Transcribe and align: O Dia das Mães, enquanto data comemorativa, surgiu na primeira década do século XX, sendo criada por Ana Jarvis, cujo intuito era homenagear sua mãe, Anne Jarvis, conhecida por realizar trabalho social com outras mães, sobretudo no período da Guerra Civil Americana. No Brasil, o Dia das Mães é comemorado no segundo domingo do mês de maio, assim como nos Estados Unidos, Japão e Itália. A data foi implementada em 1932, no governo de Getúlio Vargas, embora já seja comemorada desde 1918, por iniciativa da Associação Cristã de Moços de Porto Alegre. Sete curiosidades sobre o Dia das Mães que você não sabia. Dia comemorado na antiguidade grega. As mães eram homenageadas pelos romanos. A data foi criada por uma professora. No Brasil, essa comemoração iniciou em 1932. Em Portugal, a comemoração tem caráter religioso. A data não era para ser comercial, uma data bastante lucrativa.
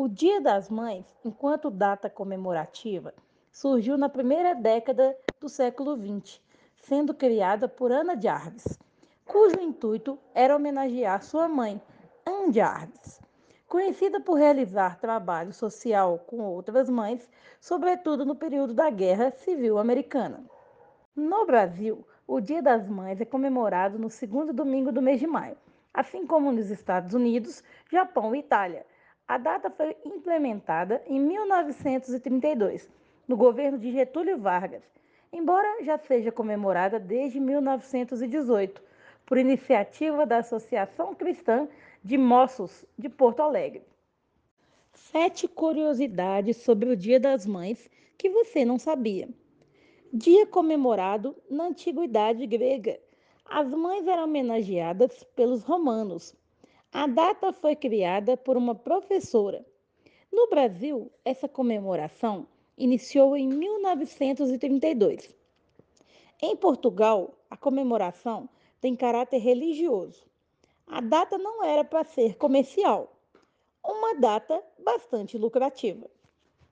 O 0.00 0.06
Dia 0.06 0.40
das 0.40 0.70
Mães, 0.70 1.12
enquanto 1.24 1.72
data 1.72 2.08
comemorativa, 2.08 3.12
surgiu 3.50 3.98
na 3.98 4.08
primeira 4.08 4.54
década 4.54 5.18
do 5.40 5.48
século 5.48 5.96
XX, 5.96 6.40
sendo 6.76 7.12
criada 7.12 7.68
por 7.68 7.90
Ana 7.90 8.14
Jarvis, 8.16 8.78
cujo 9.26 9.58
intuito 9.58 10.16
era 10.32 10.54
homenagear 10.54 11.20
sua 11.24 11.48
mãe, 11.48 11.82
Anne 12.24 12.52
Jarvis, 12.52 13.20
conhecida 13.66 14.20
por 14.20 14.34
realizar 14.34 15.00
trabalho 15.00 15.52
social 15.52 16.16
com 16.28 16.44
outras 16.44 16.88
mães, 16.88 17.28
sobretudo 17.60 18.24
no 18.24 18.36
período 18.36 18.72
da 18.72 18.88
Guerra 18.90 19.32
Civil 19.32 19.78
Americana. 19.78 20.44
No 21.16 21.44
Brasil, 21.44 22.06
o 22.24 22.40
Dia 22.40 22.62
das 22.62 22.88
Mães 22.88 23.20
é 23.20 23.24
comemorado 23.24 23.98
no 23.98 24.08
segundo 24.08 24.52
domingo 24.52 24.92
do 24.92 25.02
mês 25.02 25.18
de 25.18 25.26
maio, 25.26 25.56
assim 25.92 26.24
como 26.24 26.52
nos 26.52 26.70
Estados 26.70 27.14
Unidos, 27.14 27.64
Japão 27.90 28.32
e 28.32 28.38
Itália. 28.38 28.86
A 29.28 29.36
data 29.36 29.68
foi 29.68 29.94
implementada 30.06 31.02
em 31.06 31.20
1932, 31.20 32.88
no 33.28 33.36
governo 33.36 33.78
de 33.78 33.92
Getúlio 33.92 34.38
Vargas, 34.38 34.82
embora 35.30 35.84
já 35.84 35.98
seja 35.98 36.32
comemorada 36.32 36.98
desde 36.98 37.38
1918, 37.38 38.82
por 39.26 39.36
iniciativa 39.36 40.24
da 40.24 40.38
Associação 40.38 41.14
Cristã 41.14 41.68
de 42.02 42.16
Moços 42.16 42.86
de 42.98 43.10
Porto 43.10 43.40
Alegre. 43.40 43.82
Sete 44.94 45.46
curiosidades 45.46 46.56
sobre 46.56 46.88
o 46.88 46.96
Dia 46.96 47.20
das 47.20 47.44
Mães 47.44 47.86
que 48.16 48.30
você 48.30 48.64
não 48.64 48.78
sabia. 48.78 49.28
Dia 50.10 50.46
comemorado 50.46 51.36
na 51.50 51.64
antiguidade 51.64 52.46
grega. 52.46 52.98
As 53.44 53.68
mães 53.68 54.06
eram 54.06 54.24
homenageadas 54.24 55.22
pelos 55.36 55.62
romanos. 55.62 56.34
A 56.92 57.06
data 57.06 57.52
foi 57.52 57.76
criada 57.76 58.34
por 58.34 58.56
uma 58.56 58.74
professora. 58.74 59.64
No 60.32 60.48
Brasil, 60.48 61.12
essa 61.22 61.46
comemoração 61.46 62.46
iniciou 62.78 63.36
em 63.36 63.46
1932. 63.46 65.34
Em 66.40 66.56
Portugal, 66.56 67.34
a 67.50 67.56
comemoração 67.58 68.48
tem 68.80 68.96
caráter 68.96 69.38
religioso. 69.38 70.24
A 70.86 71.02
data 71.02 71.36
não 71.36 71.62
era 71.62 71.84
para 71.84 72.04
ser 72.04 72.36
comercial, 72.36 73.14
uma 73.84 74.14
data 74.14 74.62
bastante 74.78 75.36
lucrativa. 75.36 76.08